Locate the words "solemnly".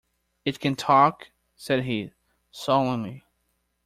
2.49-3.23